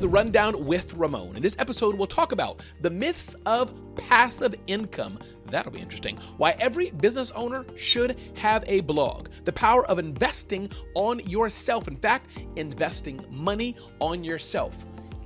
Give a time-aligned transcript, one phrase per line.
[0.00, 1.36] the Rundown with Ramon.
[1.36, 5.18] In this episode, we'll talk about the myths of passive income.
[5.50, 6.16] That'll be interesting.
[6.38, 9.28] Why every business owner should have a blog.
[9.44, 11.86] The power of investing on yourself.
[11.86, 14.74] In fact, investing money on yourself.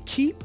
[0.07, 0.43] Keep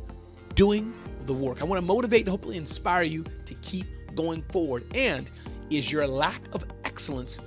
[0.53, 0.93] doing
[1.25, 1.61] the work.
[1.61, 4.85] I want to motivate and hopefully inspire you to keep going forward.
[4.93, 5.31] And
[5.71, 7.39] is your lack of excellence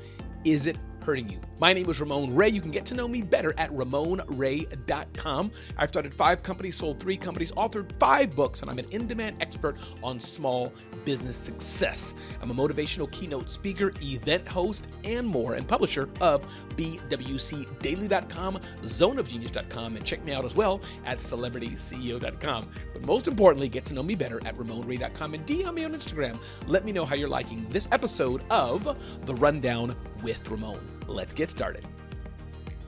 [0.44, 1.40] is it hurting you?
[1.62, 2.48] My name is Ramon Ray.
[2.48, 5.52] You can get to know me better at ramonray.com.
[5.78, 9.36] I've started five companies, sold three companies, authored five books, and I'm an in demand
[9.38, 10.72] expert on small
[11.04, 12.14] business success.
[12.40, 16.44] I'm a motivational keynote speaker, event host, and more, and publisher of
[16.74, 22.70] BWCDaily.com, zoneofgenius.com, and check me out as well at celebrityceo.com.
[22.92, 26.40] But most importantly, get to know me better at ramonray.com and DM me on Instagram.
[26.66, 31.01] Let me know how you're liking this episode of The Rundown with Ramon.
[31.06, 31.86] Let's get started.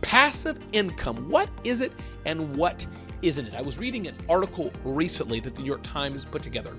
[0.01, 1.29] Passive income.
[1.29, 1.93] What is it
[2.27, 2.87] and what
[3.23, 3.55] isn't it?
[3.55, 6.77] I was reading an article recently that the New York Times put together,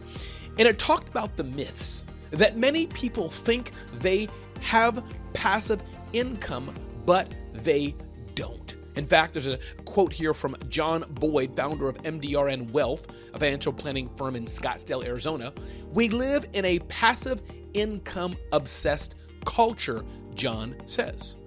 [0.57, 4.27] and it talked about the myths that many people think they
[4.61, 5.81] have passive
[6.13, 6.73] income,
[7.05, 7.95] but they
[8.35, 8.75] don't.
[8.95, 13.73] In fact, there's a quote here from John Boyd, founder of MDRN Wealth, a financial
[13.73, 15.53] planning firm in Scottsdale, Arizona.
[15.91, 17.41] We live in a passive
[17.73, 20.03] income obsessed culture,
[20.35, 21.37] John says.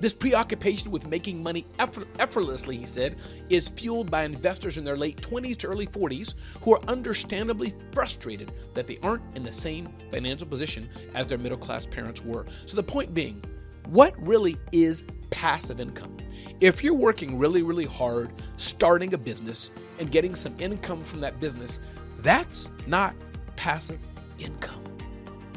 [0.00, 3.16] This preoccupation with making money effort- effortlessly, he said,
[3.50, 8.50] is fueled by investors in their late 20s to early 40s who are understandably frustrated
[8.72, 12.46] that they aren't in the same financial position as their middle class parents were.
[12.64, 13.42] So, the point being,
[13.88, 16.16] what really is passive income?
[16.60, 21.38] If you're working really, really hard, starting a business, and getting some income from that
[21.40, 21.78] business,
[22.20, 23.14] that's not
[23.56, 24.00] passive
[24.38, 24.82] income.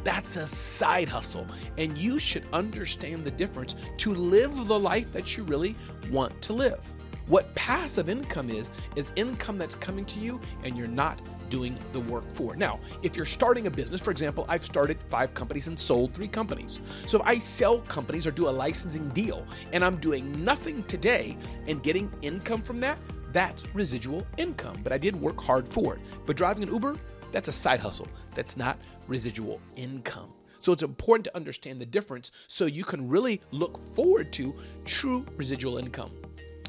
[0.04, 1.48] That's a side hustle.
[1.78, 5.76] And you should understand the difference to live the life that you really
[6.12, 6.80] want to live.
[7.28, 12.00] What passive income is, is income that's coming to you and you're not doing the
[12.02, 12.56] work for.
[12.56, 16.28] Now, if you're starting a business, for example, I've started five companies and sold three
[16.28, 16.82] companies.
[17.06, 21.38] So if I sell companies or do a licensing deal and I'm doing nothing today
[21.68, 22.98] and getting income from that,
[23.32, 24.78] that's residual income.
[24.84, 26.02] But I did work hard for it.
[26.26, 26.98] But driving an Uber,
[27.34, 28.08] that's a side hustle.
[28.34, 30.32] That's not residual income.
[30.62, 34.56] So it's important to understand the difference so you can really look forward to
[34.86, 36.14] true residual income.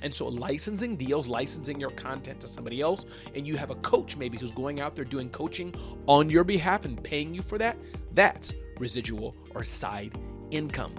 [0.03, 4.17] And so licensing deals, licensing your content to somebody else, and you have a coach
[4.17, 5.73] maybe who's going out there doing coaching
[6.07, 7.77] on your behalf and paying you for that,
[8.13, 10.19] that's residual or side
[10.51, 10.95] income.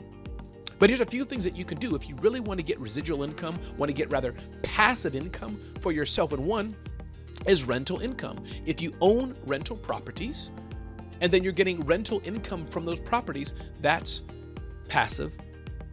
[0.80, 2.80] But here's a few things that you can do if you really want to get
[2.80, 4.34] residual income, want to get rather
[4.64, 6.34] passive income for yourself.
[6.34, 6.76] And one
[7.48, 8.44] is rental income.
[8.66, 10.52] If you own rental properties
[11.22, 14.24] and then you're getting rental income from those properties, that's
[14.88, 15.34] passive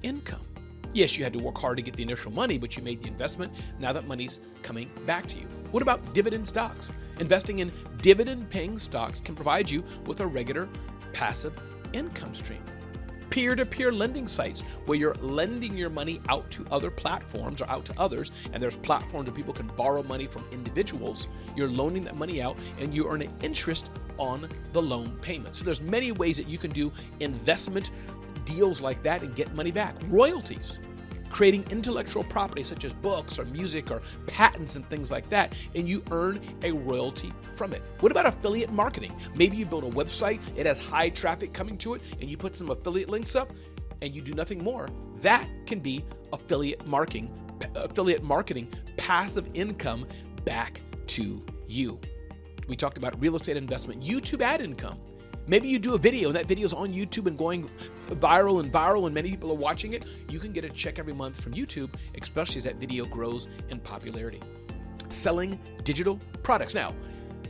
[0.03, 0.47] income.
[0.93, 3.09] Yes, you had to work hard to get the initial money, but you made the
[3.09, 3.53] investment.
[3.79, 5.47] Now that money's coming back to you.
[5.71, 6.93] What about dividend stocks?
[7.19, 10.69] Investing in dividend paying stocks can provide you with a regular
[11.13, 11.55] passive
[11.93, 12.63] income stream
[13.33, 17.71] peer to peer lending sites where you're lending your money out to other platforms or
[17.71, 21.29] out to others, and there's platforms where people can borrow money from individuals.
[21.57, 25.57] You're loaning that money out and you earn an interest on the loan payment.
[25.57, 27.91] So there's many ways that you can do investment
[28.45, 29.97] deals like that and get money back.
[30.09, 30.79] Royalties
[31.33, 35.89] creating intellectual property such as books or music or patents and things like that, and
[35.89, 37.83] you earn a royalty from it.
[38.01, 39.13] What about affiliate marketing?
[39.35, 42.55] Maybe you build a website, it has high traffic coming to it, and you put
[42.55, 43.53] some affiliate links up
[44.03, 44.89] and you do nothing more.
[45.21, 47.33] That can be affiliate marketing,
[47.75, 50.07] affiliate marketing, passive income
[50.45, 52.01] back to you.
[52.69, 54.99] We talked about real estate investment, YouTube ad income.
[55.47, 57.69] Maybe you do a video and that video is on YouTube and going
[58.11, 60.05] viral and viral and many people are watching it.
[60.29, 63.81] You can get a check every month from YouTube, especially as that video grows in
[63.81, 64.41] popularity.
[65.09, 66.75] Selling digital products.
[66.75, 66.93] Now,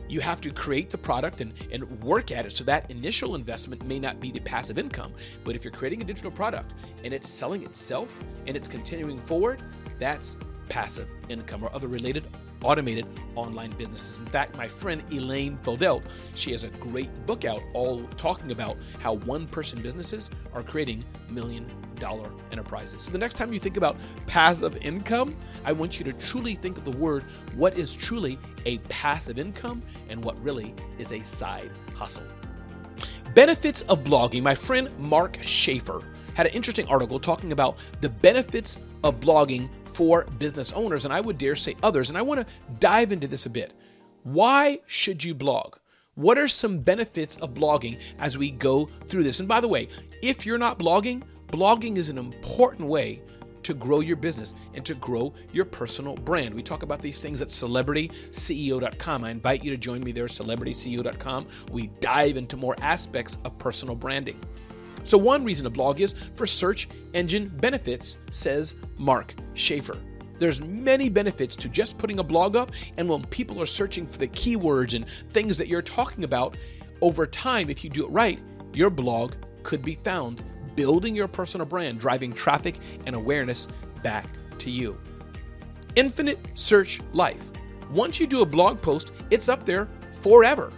[0.09, 2.51] you have to create the product and, and work at it.
[2.51, 5.13] So that initial investment may not be the passive income.
[5.43, 6.73] But if you're creating a digital product
[7.03, 8.17] and it's selling itself
[8.47, 9.61] and it's continuing forward,
[9.99, 10.35] that's
[10.73, 12.23] passive income or other related
[12.63, 13.05] automated
[13.35, 14.17] online businesses.
[14.17, 16.01] In fact, my friend Elaine Pofeldt,
[16.33, 21.03] she has a great book out all talking about how one person businesses are creating
[21.29, 21.67] million
[21.99, 23.03] dollar enterprises.
[23.03, 26.79] So the next time you think about passive income, I want you to truly think
[26.79, 27.23] of the word
[27.55, 32.23] what is truly a passive income and what really is a side hustle.
[33.35, 34.41] Benefits of blogging.
[34.41, 36.01] My friend Mark Schaefer
[36.33, 41.21] had an interesting article talking about the benefits of blogging for business owners, and I
[41.21, 42.09] would dare say others.
[42.09, 42.47] And I want to
[42.79, 43.73] dive into this a bit.
[44.23, 45.75] Why should you blog?
[46.15, 49.39] What are some benefits of blogging as we go through this?
[49.39, 49.87] And by the way,
[50.21, 53.21] if you're not blogging, blogging is an important way
[53.63, 56.53] to grow your business and to grow your personal brand.
[56.53, 59.23] We talk about these things at celebrityceo.com.
[59.23, 61.47] I invite you to join me there, celebrityceo.com.
[61.71, 64.39] We dive into more aspects of personal branding.
[65.03, 69.97] So, one reason to blog is for search engine benefits, says Mark Schaefer.
[70.39, 74.17] There's many benefits to just putting a blog up, and when people are searching for
[74.17, 76.57] the keywords and things that you're talking about,
[77.01, 78.39] over time, if you do it right,
[78.73, 79.33] your blog
[79.63, 80.43] could be found
[80.75, 83.67] building your personal brand, driving traffic and awareness
[84.01, 84.25] back
[84.57, 84.99] to you.
[85.95, 87.51] Infinite search life.
[87.91, 89.87] Once you do a blog post, it's up there
[90.21, 90.71] forever.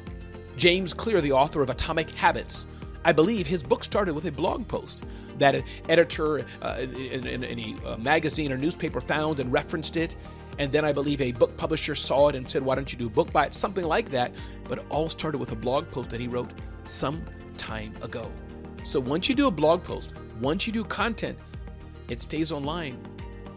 [0.58, 2.68] James Clear, the author of Atomic Habits,
[3.06, 5.06] I believe his book started with a blog post
[5.38, 9.96] that an editor uh, in, in, in, a uh, magazine or newspaper found and referenced
[9.96, 10.16] it.
[10.58, 13.06] And then I believe a book publisher saw it and said, Why don't you do
[13.06, 13.54] a book by it?
[13.54, 14.32] Something like that.
[14.68, 16.50] But it all started with a blog post that he wrote
[16.86, 17.24] some
[17.58, 18.30] time ago.
[18.84, 21.38] So once you do a blog post, once you do content,
[22.10, 22.98] it stays online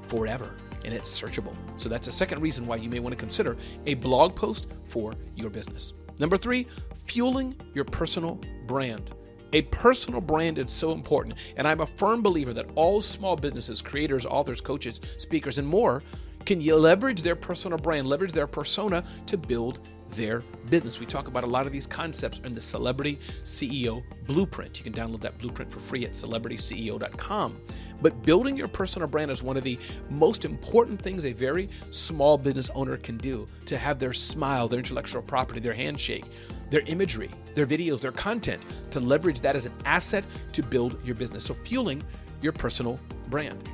[0.03, 1.55] forever and it's searchable.
[1.77, 3.57] So that's a second reason why you may want to consider
[3.87, 5.95] a blog post for your business.
[6.19, 6.67] Number three,
[7.07, 9.15] fueling your personal brand.
[9.55, 13.81] A personal brand is so important, and I'm a firm believer that all small businesses,
[13.81, 16.03] creators, authors, coaches, speakers, and more
[16.45, 20.41] can leverage their personal brand, leverage their persona to build their
[20.71, 21.01] business.
[21.01, 24.79] We talk about a lot of these concepts in the Celebrity CEO Blueprint.
[24.79, 27.61] You can download that blueprint for free at celebrityceo.com.
[28.01, 29.79] But building your personal brand is one of the
[30.11, 34.79] most important things a very small business owner can do to have their smile, their
[34.79, 36.25] intellectual property, their handshake,
[36.71, 41.15] their imagery, their videos, their content, to leverage that as an asset to build your
[41.15, 41.45] business.
[41.45, 42.03] So, fueling
[42.41, 43.69] your personal brand.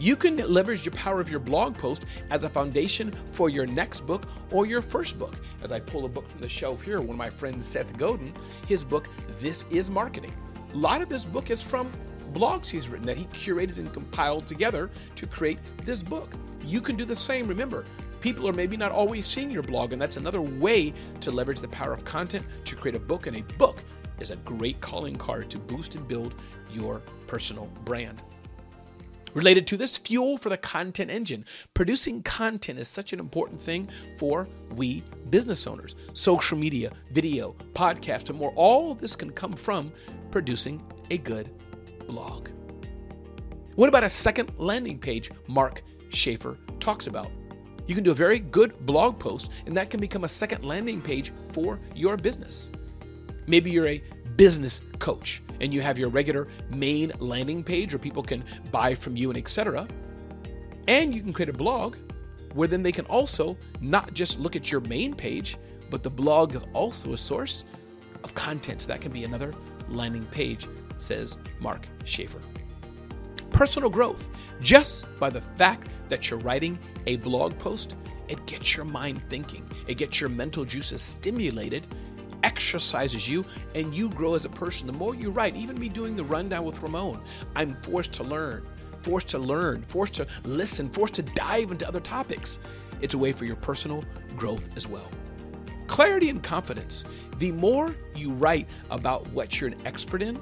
[0.00, 4.00] You can leverage your power of your blog post as a foundation for your next
[4.06, 5.36] book or your first book.
[5.62, 8.32] As I pull a book from the shelf here, one of my friends, Seth Godin,
[8.66, 9.08] his book,
[9.40, 10.32] This is Marketing.
[10.72, 11.92] A lot of this book is from
[12.32, 16.32] blogs he's written that he curated and compiled together to create this book.
[16.64, 17.46] You can do the same.
[17.46, 17.84] Remember,
[18.20, 21.68] people are maybe not always seeing your blog, and that's another way to leverage the
[21.68, 23.26] power of content to create a book.
[23.26, 23.84] And a book
[24.18, 26.34] is a great calling card to boost and build
[26.72, 28.22] your personal brand.
[29.34, 31.44] Related to this, fuel for the content engine.
[31.74, 35.94] Producing content is such an important thing for we business owners.
[36.14, 38.52] Social media, video, podcast, and more.
[38.56, 39.92] All this can come from
[40.30, 41.50] producing a good
[42.06, 42.48] blog.
[43.76, 47.30] What about a second landing page Mark Schaefer talks about?
[47.86, 51.00] You can do a very good blog post, and that can become a second landing
[51.00, 52.68] page for your business.
[53.46, 54.02] Maybe you're a
[54.36, 59.16] business coach and you have your regular main landing page where people can buy from
[59.16, 59.86] you and etc.
[60.88, 61.96] And you can create a blog
[62.54, 65.56] where then they can also not just look at your main page,
[65.90, 67.64] but the blog is also a source
[68.24, 68.80] of content.
[68.82, 69.54] So that can be another
[69.88, 70.68] landing page,
[70.98, 72.40] says Mark Schaefer.
[73.50, 74.28] Personal growth.
[74.60, 77.96] Just by the fact that you're writing a blog post,
[78.28, 81.86] it gets your mind thinking, it gets your mental juices stimulated,
[82.42, 83.44] exercises you
[83.74, 84.86] and you grow as a person.
[84.86, 87.22] The more you write, even me doing the rundown with Ramon,
[87.54, 88.66] I'm forced to learn,
[89.02, 92.58] forced to learn, forced to listen, forced to dive into other topics.
[93.00, 94.04] It's a way for your personal
[94.36, 95.08] growth as well.
[95.86, 97.04] Clarity and confidence.
[97.38, 100.38] The more you write about what you're an expert in,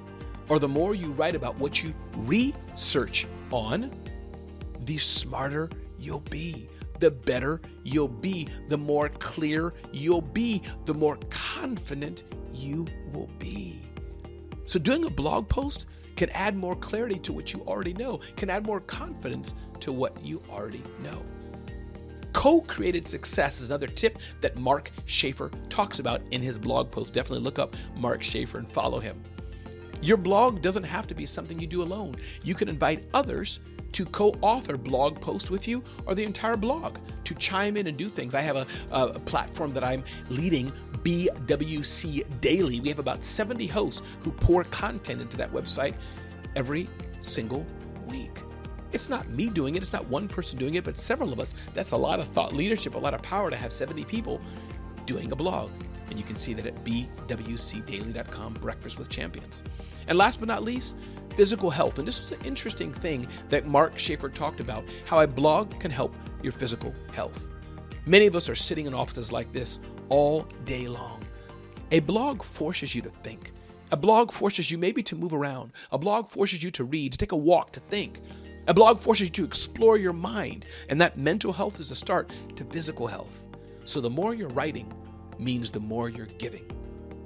[0.49, 3.91] or the more you write about what you research on,
[4.81, 6.69] the smarter you'll be
[7.01, 13.83] the better you'll be, the more clear you'll be, the more confident you will be.
[14.65, 15.87] So, doing a blog post
[16.17, 20.25] can add more clarity to what you already know, can add more confidence to what
[20.25, 21.23] you already know.
[22.33, 27.15] Co created success is another tip that Mark Schaefer talks about in his blog post.
[27.15, 29.23] Definitely look up Mark Schaefer and follow him.
[30.03, 32.15] Your blog doesn't have to be something you do alone.
[32.45, 33.61] You can invite others
[33.93, 37.97] to co author blog post with you or the entire blog to chime in and
[37.97, 38.35] do things.
[38.35, 42.81] I have a, a, platform that I'm leading, BWC Daily.
[42.81, 45.95] We have about 70 hosts who pour content into that website
[46.57, 46.89] every
[47.21, 47.67] single
[48.07, 48.43] week.
[48.93, 51.55] It's not me doing it, it's not one person doing it, but several of us.
[51.75, 54.41] That's a lot of thought leadership, a lot of power to have 70 people
[55.05, 55.71] doing a blog.
[56.09, 59.63] And you can see that at bwcdaily.com, Breakfast with Champions.
[60.07, 60.97] And last but not least,
[61.35, 61.99] physical health.
[61.99, 65.91] And this was an interesting thing that Mark Schaefer talked about how a blog can
[65.91, 67.49] help your physical health.
[68.07, 71.23] Many of us are sitting in offices like this all day long.
[71.91, 73.53] A blog forces you to think.
[73.93, 75.73] A blog forces you maybe to move around.
[75.93, 78.21] A blog forces you to read, to take a walk, to think.
[78.67, 80.67] A blog forces you to explore your mind.
[80.91, 83.43] And that mental health is the start to physical health.
[83.85, 84.93] So the more you're writing
[85.39, 86.67] means the more you're giving.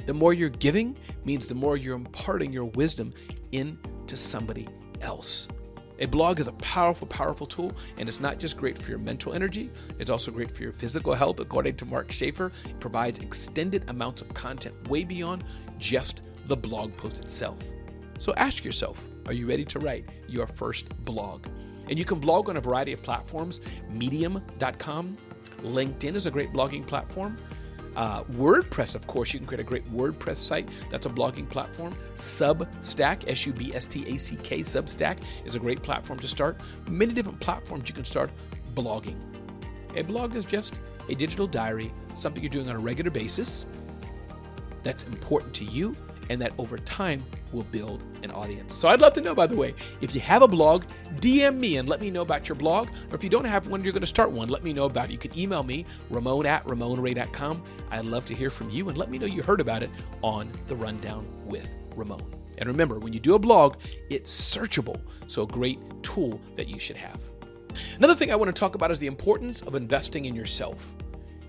[0.07, 3.13] The more you're giving means the more you're imparting your wisdom
[3.53, 4.69] into somebody
[5.01, 5.49] else.
[5.99, 9.35] A blog is a powerful, powerful tool, and it's not just great for your mental
[9.35, 11.39] energy, it's also great for your physical health.
[11.39, 15.45] According to Mark Schaefer, it provides extended amounts of content way beyond
[15.79, 17.59] just the blog post itself.
[18.19, 21.47] So ask yourself are you ready to write your first blog?
[21.89, 23.61] And you can blog on a variety of platforms.
[23.91, 25.17] Medium.com,
[25.63, 27.37] LinkedIn is a great blogging platform.
[27.95, 30.69] Uh, WordPress, of course, you can create a great WordPress site.
[30.91, 31.93] That's a blogging platform.
[32.15, 36.29] Substack, S U B S T A C K, Substack is a great platform to
[36.29, 36.59] start.
[36.89, 38.31] Many different platforms you can start
[38.75, 39.17] blogging.
[39.95, 43.67] A blog is just a digital diary, something you're doing on a regular basis
[44.83, 45.97] that's important to you
[46.31, 48.75] and that over time will build an audience.
[48.75, 50.85] So I'd love to know, by the way, if you have a blog,
[51.17, 52.89] DM me and let me know about your blog.
[53.11, 55.07] Or if you don't have one, you're going to start one, let me know about
[55.07, 55.13] it.
[55.13, 57.63] You can email me, ramon at ramonray.com.
[57.91, 59.91] I'd love to hear from you and let me know you heard about it
[60.23, 62.23] on The Rundown with Ramon.
[62.59, 63.77] And remember, when you do a blog,
[64.11, 65.01] it's searchable.
[65.27, 67.21] So a great tool that you should have.
[67.97, 70.95] Another thing I want to talk about is the importance of investing in yourself.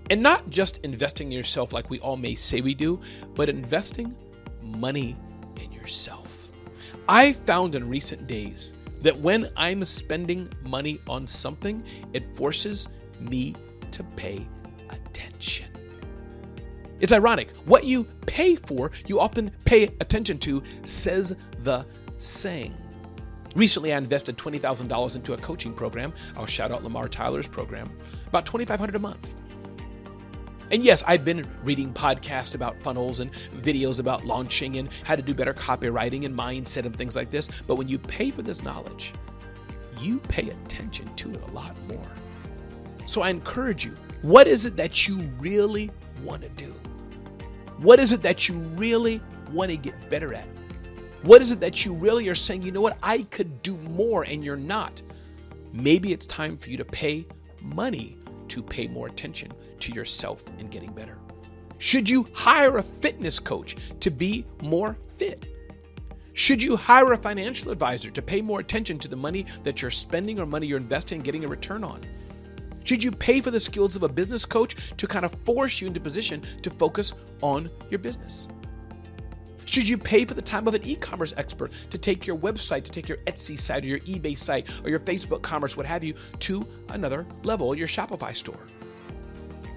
[0.10, 3.00] And not just investing in yourself like we all may say we do,
[3.36, 4.16] but investing
[4.64, 5.16] money
[5.62, 6.48] in yourself.
[7.08, 12.88] I found in recent days that when I'm spending money on something, it forces
[13.20, 13.56] me
[13.92, 14.46] to pay
[14.90, 15.68] attention.
[17.00, 17.52] It's ironic.
[17.66, 21.86] What you pay for, you often pay attention to, says the
[22.18, 22.74] saying.
[23.56, 26.14] Recently, I invested $20,000 into a coaching program.
[26.38, 27.92] I'll shout out Lamar Tyler's program,
[28.28, 29.28] about 2,500 a month.
[30.72, 35.22] And yes, I've been reading podcasts about funnels and videos about launching and how to
[35.22, 37.50] do better copywriting and mindset and things like this.
[37.68, 39.14] But when you pay for this knowledge,
[40.00, 42.08] you pay attention to it a lot more.
[43.06, 45.92] So I encourage you what is it that you really
[46.24, 46.74] want to do?
[47.78, 50.48] What is it that you really want to get better at?
[51.24, 54.24] What is it that you really are saying, you know what, I could do more
[54.24, 55.02] and you're not?
[55.74, 57.26] Maybe it's time for you to pay
[57.62, 58.18] money
[58.54, 61.18] to pay more attention to yourself and getting better?
[61.80, 65.48] Should you hire a fitness coach to be more fit?
[66.34, 69.90] Should you hire a financial advisor to pay more attention to the money that you're
[69.90, 72.00] spending or money you're investing and getting a return on?
[72.84, 75.88] Should you pay for the skills of a business coach to kind of force you
[75.88, 78.50] into position to focus on your business?
[79.66, 82.84] Should you pay for the time of an e commerce expert to take your website,
[82.84, 86.04] to take your Etsy site or your eBay site or your Facebook commerce, what have
[86.04, 88.60] you, to another level, your Shopify store?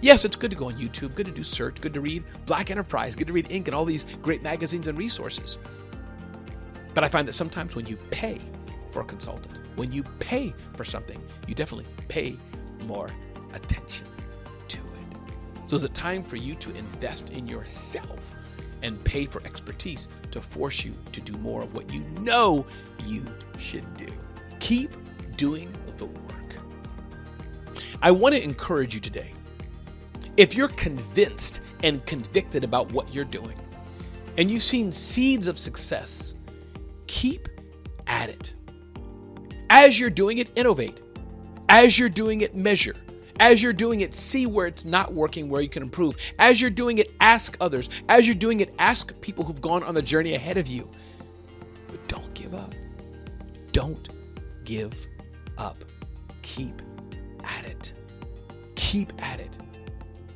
[0.00, 2.70] Yes, it's good to go on YouTube, good to do search, good to read Black
[2.70, 3.66] Enterprise, good to read Inc.
[3.66, 5.58] and all these great magazines and resources.
[6.94, 8.38] But I find that sometimes when you pay
[8.90, 12.38] for a consultant, when you pay for something, you definitely pay
[12.84, 13.08] more
[13.54, 14.06] attention
[14.68, 15.30] to it.
[15.66, 18.35] So is it time for you to invest in yourself
[18.83, 22.66] and pay for expertise to force you to do more of what you know
[23.04, 23.25] you
[23.59, 24.06] should do.
[24.61, 24.97] Keep
[25.37, 26.56] doing the work.
[28.02, 29.33] I want to encourage you today.
[30.37, 33.59] If you're convinced and convicted about what you're doing,
[34.38, 36.35] and you've seen seeds of success,
[37.06, 37.49] keep
[38.06, 38.54] at it.
[39.71, 41.00] As you're doing it, innovate.
[41.68, 42.97] As you're doing it, measure.
[43.38, 46.16] As you're doing it, see where it's not working, where you can improve.
[46.38, 47.90] As you're doing it, ask others.
[48.08, 50.90] As you're doing it, ask people who've gone on the journey ahead of you.
[51.88, 52.74] But don't give up.
[53.72, 54.08] Don't
[54.64, 55.06] give
[55.58, 55.84] up.
[56.42, 56.82] Keep
[57.44, 57.92] at it.
[58.74, 59.56] Keep at it.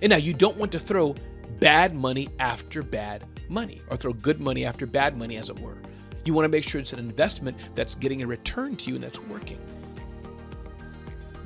[0.02, 1.14] And now you don't want to throw
[1.58, 5.78] bad money after bad money or throw good money after bad money, as it were.
[6.24, 9.04] You want to make sure it's an investment that's getting a return to you and
[9.04, 9.58] that's working.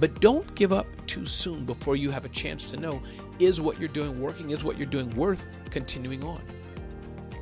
[0.04, 3.02] But don't give up too soon before you have a chance to know
[3.38, 4.50] is what you're doing working?
[4.50, 6.42] Is what you're doing worth continuing on?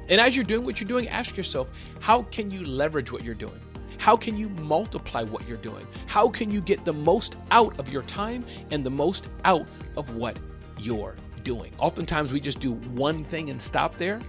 [0.09, 1.67] And as you're doing what you're doing, ask yourself
[1.99, 3.61] how can you leverage what you're doing?
[3.99, 5.89] How can you multiply what you're doing?
[6.07, 9.67] How can you get the most out of your time and the most out
[9.97, 10.39] of what
[10.79, 11.73] you're doing?
[11.81, 14.21] Oftentimes we just do one thing and stop there,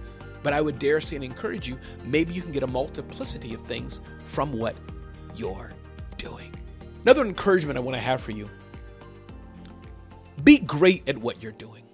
[0.42, 3.60] but I would dare say and encourage you maybe you can get a multiplicity of
[3.60, 4.74] things from what
[5.36, 5.70] you're
[6.16, 6.50] doing.
[7.04, 8.48] Another encouragement I want to have for you
[10.42, 11.84] be great at what you're doing,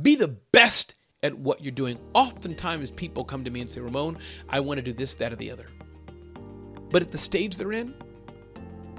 [0.00, 1.98] be the best at what you're doing.
[2.14, 5.36] Oftentimes, people come to me and say, Ramon, I want to do this, that, or
[5.36, 5.66] the other.
[6.90, 7.94] But at the stage they're in,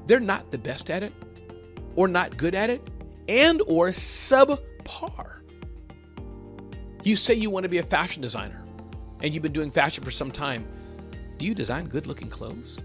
[0.06, 1.14] they're not the best at it,
[1.96, 2.88] or not good at it,
[3.28, 5.42] and or subpar.
[7.04, 8.64] You say you want to be a fashion designer,
[9.22, 10.68] and you've been doing fashion for some time.
[11.38, 12.82] Do you design good looking clothes?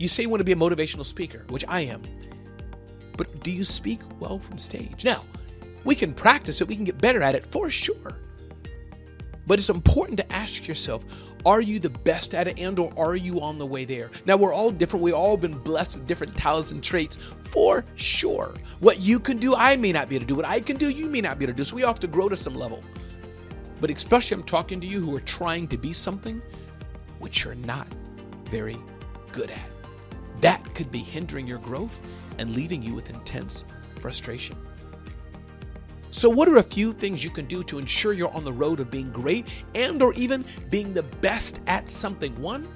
[0.00, 2.00] You say you want to be a motivational speaker, which I am,
[3.18, 5.04] but do you speak well from stage?
[5.04, 5.26] Now,
[5.84, 8.16] we can practice it, we can get better at it for sure.
[9.46, 11.04] But it's important to ask yourself,
[11.44, 14.10] are you the best at it and or are you on the way there?
[14.24, 15.02] Now we're all different.
[15.02, 18.54] We've all been blessed with different talents and traits for sure.
[18.78, 20.34] What you can do, I may not be able to do.
[20.34, 21.64] What I can do, you may not be able to do.
[21.64, 22.82] So we all have to grow to some level.
[23.82, 26.40] But especially I'm talking to you who are trying to be something
[27.18, 27.86] which you're not
[28.46, 28.78] very
[29.32, 29.69] good at.
[30.40, 32.00] That could be hindering your growth
[32.38, 33.64] and leaving you with intense
[34.00, 34.56] frustration.
[36.12, 38.80] So what are a few things you can do to ensure you're on the road
[38.80, 42.34] of being great and or even being the best at something?
[42.40, 42.66] One,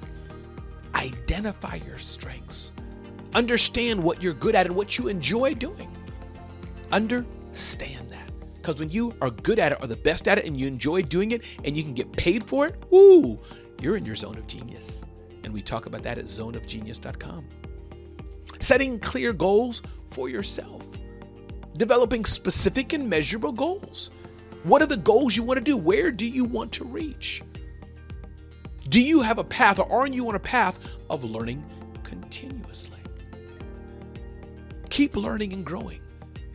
[0.93, 2.71] identify your strengths.
[3.33, 5.93] Understand what you're good at and what you enjoy doing.
[6.91, 8.31] Understand that.
[8.55, 11.01] Because when you are good at it or the best at it and you enjoy
[11.01, 13.37] doing it and you can get paid for it, woo,
[13.81, 15.03] you're in your zone of genius.
[15.45, 17.47] And we talk about that at zoneofgenius.com.
[18.59, 20.85] Setting clear goals for yourself
[21.77, 24.11] developing specific and measurable goals.
[24.63, 25.77] What are the goals you want to do?
[25.77, 27.43] Where do you want to reach?
[28.89, 31.63] Do you have a path or are you on a path of learning
[32.03, 32.99] continuously?
[34.89, 35.99] Keep learning and growing.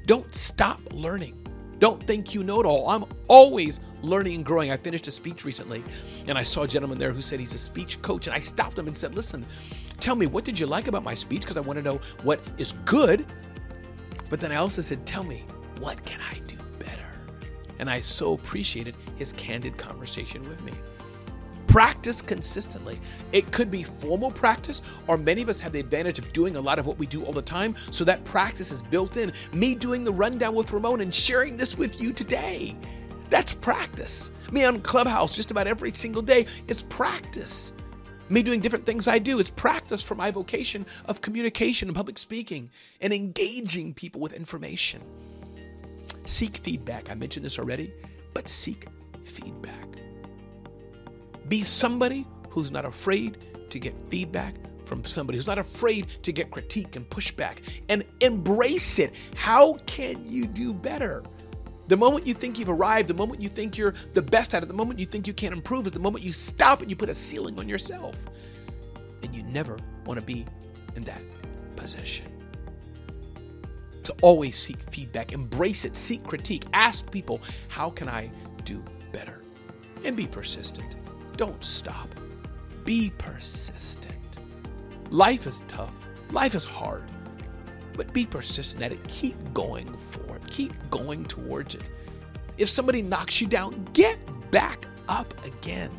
[0.07, 1.37] Don't stop learning.
[1.79, 2.89] Don't think you know it all.
[2.89, 4.71] I'm always learning and growing.
[4.71, 5.83] I finished a speech recently
[6.27, 8.27] and I saw a gentleman there who said he's a speech coach.
[8.27, 9.45] And I stopped him and said, Listen,
[9.99, 11.43] tell me, what did you like about my speech?
[11.43, 13.27] Because I want to know what is good
[14.31, 15.45] but then I also said, Tell me,
[15.81, 17.07] what can I do better?
[17.79, 20.73] And I so appreciated his candid conversation with me.
[21.67, 22.99] Practice consistently.
[23.33, 26.61] It could be formal practice, or many of us have the advantage of doing a
[26.61, 29.33] lot of what we do all the time, so that practice is built in.
[29.53, 32.77] Me doing the rundown with Ramon and sharing this with you today.
[33.31, 34.33] That's practice.
[34.53, 36.47] Me on Clubhouse just about every single day.
[36.69, 37.73] It's practice
[38.31, 39.39] me doing different things I do.
[39.39, 42.71] is practice for my vocation of communication and public speaking
[43.01, 45.03] and engaging people with information.
[46.27, 47.11] Seek feedback.
[47.11, 47.93] I mentioned this already,
[48.33, 48.87] but seek
[49.25, 49.89] feedback.
[51.49, 53.39] Be somebody who's not afraid
[53.71, 58.99] to get feedback from somebody who's not afraid to get critique and pushback and embrace
[59.01, 59.13] it.
[59.35, 61.25] How can you do better?
[61.91, 64.67] The moment you think you've arrived, the moment you think you're the best at it,
[64.67, 67.09] the moment you think you can't improve is the moment you stop and you put
[67.09, 68.15] a ceiling on yourself.
[69.25, 69.77] And you never
[70.07, 70.47] want to be
[70.95, 71.21] in that
[71.75, 72.27] position.
[74.05, 78.31] To always seek feedback, embrace it, seek critique, ask people, how can I
[78.63, 79.43] do better?
[80.05, 80.95] And be persistent.
[81.37, 82.09] Don't stop.
[82.85, 84.39] Be persistent.
[85.11, 85.93] Life is tough,
[86.31, 87.03] life is hard
[88.01, 89.09] but be persistent at it.
[89.09, 90.47] Keep going for it.
[90.47, 91.91] Keep going towards it.
[92.57, 94.19] If somebody knocks you down, get
[94.51, 95.91] back up again.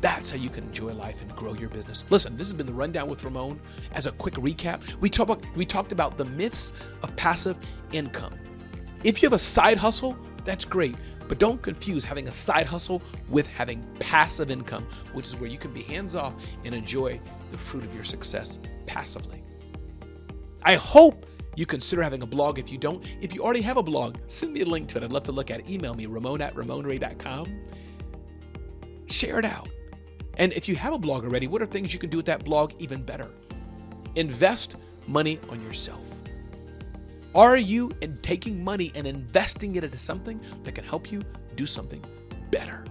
[0.00, 2.04] That's how you can enjoy life and grow your business.
[2.10, 3.58] Listen, this has been the rundown with Ramon.
[3.90, 6.72] As a quick recap, we talked about, we talked about the myths
[7.02, 7.56] of passive
[7.90, 8.34] income.
[9.02, 10.94] If you have a side hustle, that's great,
[11.26, 15.58] but don't confuse having a side hustle with having passive income, which is where you
[15.58, 17.18] can be hands off and enjoy
[17.50, 19.41] the fruit of your success passively.
[20.64, 23.04] I hope you consider having a blog if you don't.
[23.20, 25.04] If you already have a blog, send me a link to it.
[25.04, 25.68] I'd love to look at it.
[25.68, 27.62] Email me, ramon at ramonray.com.
[29.06, 29.68] Share it out.
[30.38, 32.44] And if you have a blog already, what are things you can do with that
[32.44, 33.30] blog even better?
[34.14, 36.06] Invest money on yourself.
[37.34, 41.22] Are you in taking money and investing it into something that can help you
[41.56, 42.02] do something
[42.50, 42.84] better?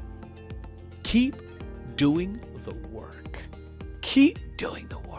[1.03, 1.35] Keep
[1.95, 3.39] doing the work.
[4.01, 5.10] Keep doing the work.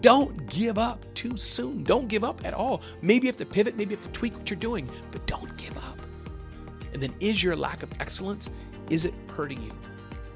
[0.00, 1.82] Don't give up too soon.
[1.82, 2.82] Don't give up at all.
[3.02, 5.56] Maybe you have to pivot, maybe you have to tweak what you're doing, but don't
[5.56, 5.98] give up.
[6.92, 8.50] And then is your lack of excellence,
[8.90, 9.72] is it hurting you?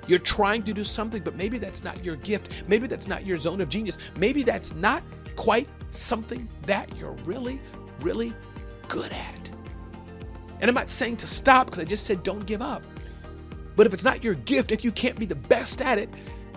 [0.07, 2.65] You're trying to do something, but maybe that's not your gift.
[2.67, 3.99] Maybe that's not your zone of genius.
[4.19, 5.03] Maybe that's not
[5.37, 7.61] quite something that you're really,
[8.01, 8.35] really
[8.89, 9.51] good at.
[10.61, 12.83] And I'm not saying to stop because I just said don't give up.
[13.77, 16.11] But if it's not your gift, if you can't be the best at it,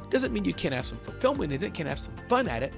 [0.09, 2.73] doesn't mean you can't have some fulfillment in it, can't have some fun at it.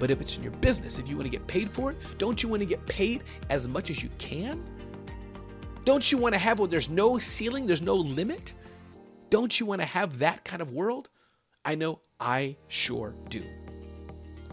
[0.00, 2.42] But if it's in your business, if you want to get paid for it, don't
[2.42, 4.64] you want to get paid as much as you can?
[5.84, 8.54] Don't you want to have where there's no ceiling, there's no limit?
[9.28, 11.10] Don't you want to have that kind of world?
[11.64, 13.44] I know I sure do.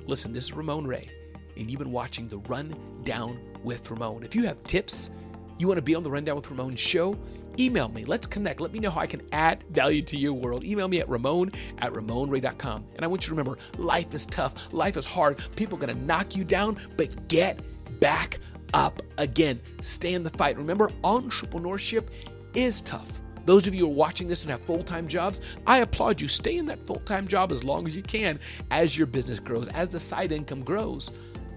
[0.06, 1.10] Listen, this is Ramon Ray,
[1.56, 4.24] and you've been watching the Rundown with Ramon.
[4.24, 5.10] If you have tips,
[5.58, 7.14] you want to be on the Rundown with Ramon show,
[7.60, 8.06] email me.
[8.06, 8.62] Let's connect.
[8.62, 10.64] Let me know how I can add value to your world.
[10.64, 12.86] Email me at ramon at ramonray.com.
[12.96, 15.42] And I want you to remember life is tough, life is hard.
[15.56, 17.62] People are going to knock you down, but get
[18.00, 18.40] back
[18.74, 19.60] up again.
[19.82, 20.58] Stay in the fight.
[20.58, 22.08] Remember, entrepreneurship
[22.54, 23.22] is tough.
[23.46, 26.28] Those of you who are watching this and have full time jobs, I applaud you.
[26.28, 28.40] Stay in that full time job as long as you can
[28.72, 31.12] as your business grows, as the side income grows,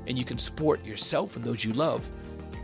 [0.06, 2.08] and you can support yourself and those you love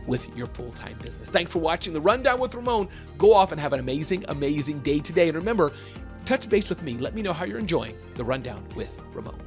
[0.07, 1.29] with your full time business.
[1.29, 2.87] Thanks for watching The Rundown with Ramon.
[3.17, 5.27] Go off and have an amazing, amazing day today.
[5.27, 5.71] And remember,
[6.25, 6.93] touch base with me.
[6.93, 9.46] Let me know how you're enjoying The Rundown with Ramon.